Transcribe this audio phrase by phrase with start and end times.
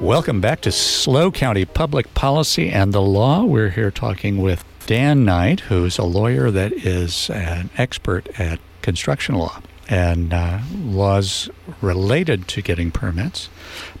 [0.00, 3.44] Welcome back to SLO County Public Policy and the Law.
[3.44, 9.34] We're here talking with Dan Knight, who's a lawyer that is an expert at construction
[9.34, 9.60] law
[9.90, 11.50] and uh, laws
[11.82, 13.50] related to getting permits.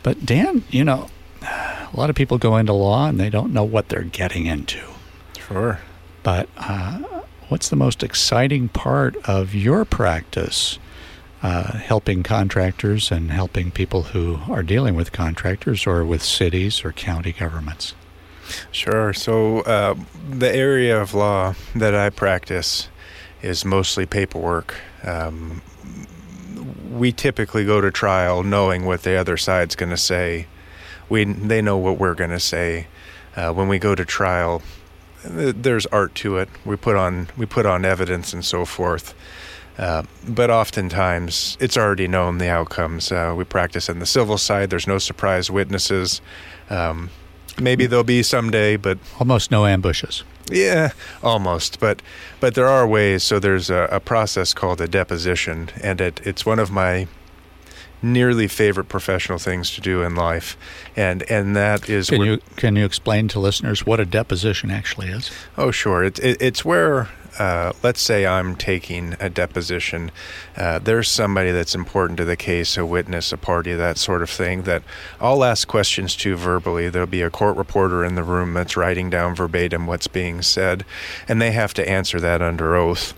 [0.02, 1.10] But Dan, you know,
[1.42, 4.80] a lot of people go into law and they don't know what they're getting into.
[5.38, 5.80] Sure.
[6.22, 7.00] But uh,
[7.50, 10.78] what's the most exciting part of your practice?
[11.42, 16.92] Uh, helping contractors and helping people who are dealing with contractors or with cities or
[16.92, 17.94] county governments.
[18.72, 19.12] Sure.
[19.12, 19.94] So, uh,
[20.28, 22.88] the area of law that I practice
[23.42, 24.74] is mostly paperwork.
[25.04, 25.62] Um,
[26.90, 30.46] we typically go to trial knowing what the other side's going to say.
[31.08, 32.86] We they know what we're going to say.
[33.36, 34.62] Uh, when we go to trial,
[35.24, 36.48] there's art to it.
[36.64, 39.14] We put on we put on evidence and so forth.
[39.78, 43.10] Uh, but oftentimes, it's already known the outcomes.
[43.10, 44.70] Uh, we practice in the civil side.
[44.70, 46.20] There's no surprise witnesses.
[46.68, 47.10] Um,
[47.58, 50.24] maybe there'll be someday, but almost no ambushes.
[50.50, 50.90] Yeah,
[51.22, 51.80] almost.
[51.80, 52.02] But
[52.40, 53.22] but there are ways.
[53.22, 57.06] So there's a, a process called a deposition, and it, it's one of my
[58.02, 60.56] nearly favorite professional things to do in life,
[60.96, 62.10] and and that is.
[62.10, 65.30] Can you can you explain to listeners what a deposition actually is?
[65.56, 66.02] Oh, sure.
[66.04, 67.08] It, it, it's where
[67.40, 70.10] uh, let's say I'm taking a deposition.
[70.58, 74.28] Uh, there's somebody that's important to the case, a witness, a party, that sort of
[74.28, 74.82] thing, that
[75.20, 76.90] I'll ask questions to verbally.
[76.90, 80.84] There'll be a court reporter in the room that's writing down verbatim what's being said,
[81.26, 83.14] and they have to answer that under oath.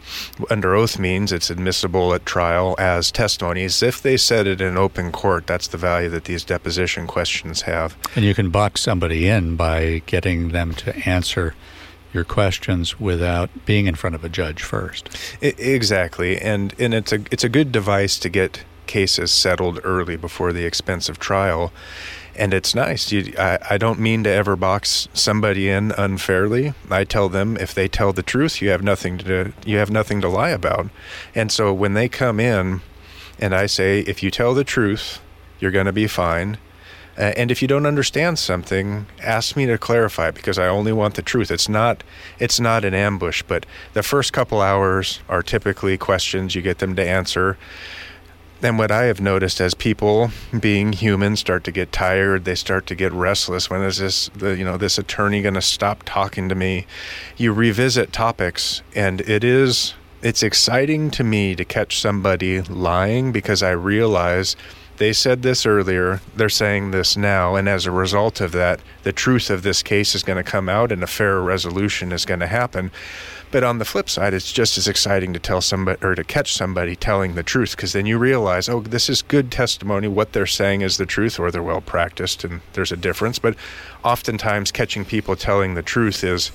[0.48, 3.82] Under oath means it's admissible at trial as testimonies.
[3.82, 7.96] If they said it in open court, that's the value that these deposition questions have.
[8.14, 11.56] And you can box somebody in by getting them to answer
[12.12, 15.08] your questions without being in front of a judge first.
[15.40, 20.16] It, exactly, and and it's a it's a good device to get cases settled early
[20.16, 21.72] before the expensive trial.
[22.34, 23.12] And it's nice.
[23.12, 26.72] You, I, I don't mean to ever box somebody in unfairly.
[26.90, 30.20] I tell them if they tell the truth, you have nothing to you have nothing
[30.22, 30.88] to lie about.
[31.34, 32.80] And so when they come in,
[33.38, 35.20] and I say, if you tell the truth,
[35.60, 36.58] you're going to be fine
[37.18, 41.14] uh, and if you don't understand something, ask me to clarify because I only want
[41.14, 41.50] the truth.
[41.50, 42.02] It's not
[42.38, 46.96] it's not an ambush, but the first couple hours are typically questions you get them
[46.96, 47.58] to answer.
[48.62, 52.86] And what I have noticed as people, being human, start to get tired, they start
[52.86, 53.68] to get restless.
[53.68, 56.86] When is this, you know, this attorney going to stop talking to me?
[57.36, 63.64] You revisit topics, and it is, it's exciting to me to catch somebody lying because
[63.64, 64.54] I realize
[65.02, 69.12] they said this earlier, they're saying this now, and as a result of that, the
[69.12, 72.38] truth of this case is going to come out and a fair resolution is going
[72.38, 72.92] to happen.
[73.50, 76.52] But on the flip side, it's just as exciting to tell somebody or to catch
[76.52, 80.06] somebody telling the truth because then you realize, oh, this is good testimony.
[80.06, 83.40] What they're saying is the truth, or they're well practiced, and there's a difference.
[83.40, 83.56] But
[84.04, 86.52] oftentimes, catching people telling the truth is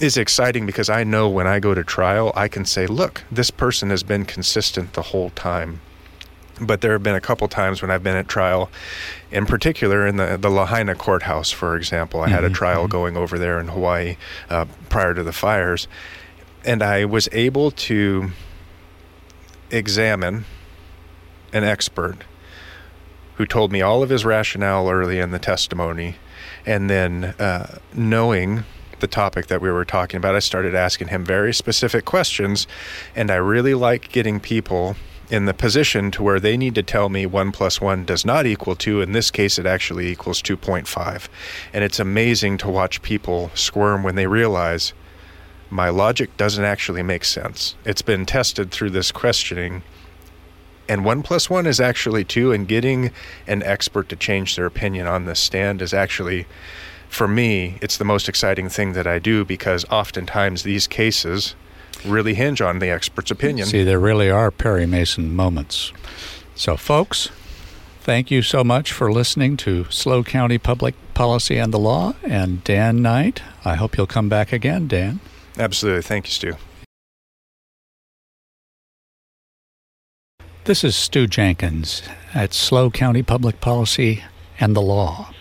[0.00, 3.50] is exciting because I know when I go to trial, I can say, look, this
[3.50, 5.80] person has been consistent the whole time
[6.60, 8.70] but there have been a couple times when I've been at trial,
[9.30, 12.20] in particular in the the Lahaina courthouse, for example.
[12.20, 12.92] I had a mm-hmm, trial mm-hmm.
[12.92, 14.16] going over there in Hawaii
[14.48, 15.88] uh, prior to the fires,
[16.64, 18.30] and I was able to
[19.70, 20.44] examine
[21.52, 22.24] an expert
[23.36, 26.16] who told me all of his rationale early in the testimony,
[26.66, 28.64] and then uh, knowing
[29.00, 32.66] the topic that we were talking about, I started asking him very specific questions,
[33.16, 34.96] and I really like getting people
[35.30, 38.46] in the position to where they need to tell me 1 plus 1 does not
[38.46, 39.00] equal 2.
[39.00, 41.28] In this case, it actually equals 2.5.
[41.72, 44.92] And it's amazing to watch people squirm when they realize
[45.70, 47.76] my logic doesn't actually make sense.
[47.84, 49.82] It's been tested through this questioning.
[50.88, 52.50] And 1 plus 1 is actually 2.
[52.50, 53.12] And getting
[53.46, 56.46] an expert to change their opinion on this stand is actually,
[57.08, 61.54] for me, it's the most exciting thing that I do because oftentimes these cases
[62.04, 63.66] really hinge on the expert's opinion.
[63.66, 65.92] See, there really are Perry Mason moments.
[66.54, 67.30] So, folks,
[68.00, 72.62] thank you so much for listening to SLO County Public Policy and the Law and
[72.64, 73.42] Dan Knight.
[73.64, 75.20] I hope you'll come back again, Dan.
[75.58, 76.02] Absolutely.
[76.02, 76.56] Thank you, Stew.
[80.64, 82.02] This is Stew Jenkins
[82.34, 84.22] at SLO County Public Policy
[84.58, 85.32] and the Law.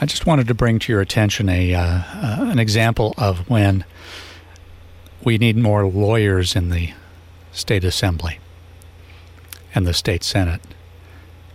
[0.00, 3.84] I just wanted to bring to your attention a uh, uh, an example of when
[5.24, 6.92] we need more lawyers in the
[7.52, 8.38] state assembly
[9.74, 10.60] and the state senate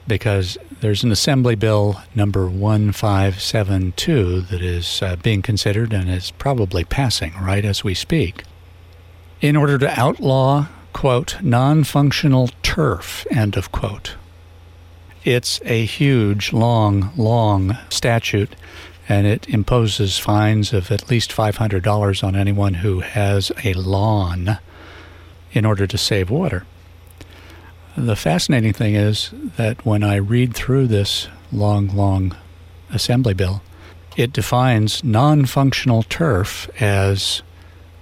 [0.07, 6.83] because there's an assembly bill number 1572 that is uh, being considered and is probably
[6.83, 8.43] passing right as we speak.
[9.41, 14.15] In order to outlaw quote non-functional turf end of quote.
[15.25, 18.55] It's a huge, long, long statute,
[19.07, 24.57] and it imposes fines of at least $500 on anyone who has a lawn
[25.51, 26.65] in order to save water.
[27.95, 32.35] The fascinating thing is that when I read through this long, long
[32.91, 33.61] assembly bill,
[34.17, 37.41] it defines non functional turf as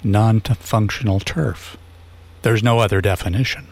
[0.03, 1.77] non functional turf.
[2.41, 3.67] There's no other definition.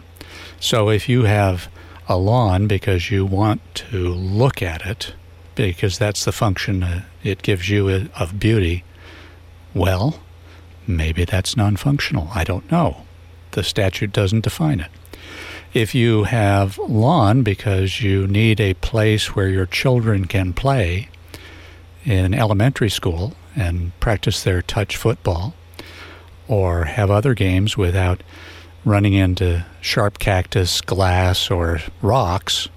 [0.60, 1.68] So if you have
[2.08, 5.14] a lawn because you want to look at it,
[5.54, 8.84] because that's the function uh, it gives you of beauty,
[9.74, 10.20] well,
[10.86, 12.28] maybe that's non functional.
[12.34, 13.04] I don't know.
[13.52, 14.90] The statute doesn't define it.
[15.74, 21.08] If you have lawn because you need a place where your children can play
[22.04, 25.54] in elementary school and practice their touch football,
[26.48, 28.22] or have other games without
[28.84, 32.68] running into sharp cactus, glass, or rocks,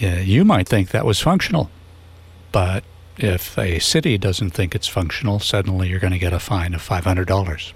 [0.00, 1.70] you might think that was functional.
[2.58, 2.82] But
[3.16, 6.82] if a city doesn't think it's functional, suddenly you're going to get a fine of
[6.82, 7.72] $500.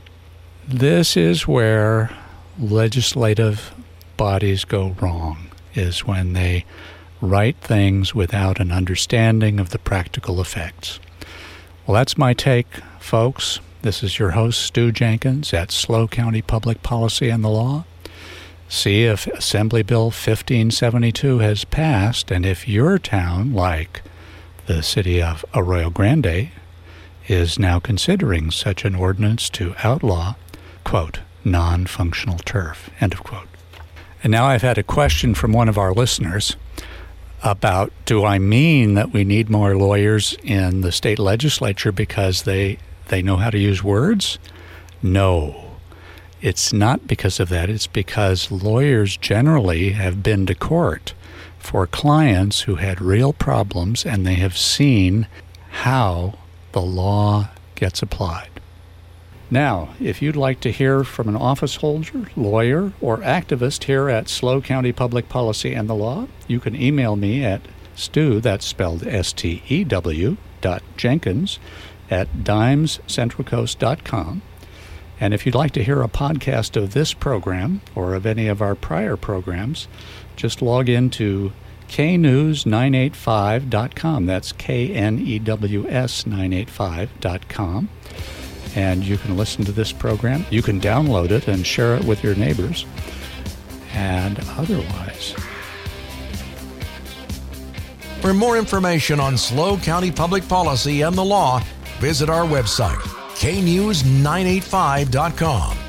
[0.66, 2.10] This is where
[2.58, 3.72] legislative
[4.16, 6.64] bodies go wrong, is when they
[7.20, 10.98] write things without an understanding of the practical effects.
[11.86, 13.60] Well, that's my take, folks.
[13.82, 17.84] This is your host, Stew Jenkins at SLO County Public Policy and the Law.
[18.68, 24.02] See if Assembly Bill 1572 has passed and if your town, like
[24.66, 26.50] the city of Arroyo Grande,
[27.28, 30.34] is now considering such an ordinance to outlaw,
[30.84, 33.48] quote, non functional turf, end of quote.
[34.22, 36.56] And now I've had a question from one of our listeners
[37.42, 42.78] about do I mean that we need more lawyers in the state legislature because they
[43.08, 44.38] they know how to use words?
[45.02, 45.71] No.
[46.42, 47.70] It's not because of that.
[47.70, 51.14] It's because lawyers generally have been to court
[51.56, 55.28] for clients who had real problems and they have seen
[55.70, 56.34] how
[56.72, 58.48] the law gets applied.
[59.52, 64.28] Now, if you'd like to hear from an office holder, lawyer, or activist here at
[64.28, 67.60] SLO County Public Policy and the Law, you can email me at
[67.94, 71.60] stew, that's spelled S T E W, dot Jenkins
[72.10, 74.42] at dimescentralcoast.com.
[75.22, 78.60] And if you'd like to hear a podcast of this program or of any of
[78.60, 79.86] our prior programs,
[80.34, 81.52] just log into
[81.86, 84.26] knews985.com.
[84.26, 87.88] That's K N E W S 985.com.
[88.74, 90.44] And you can listen to this program.
[90.50, 92.84] You can download it and share it with your neighbors.
[93.92, 95.36] And otherwise,
[98.20, 101.62] for more information on SLO County public policy and the law,
[102.00, 102.98] visit our website,
[103.50, 105.81] knews985.com.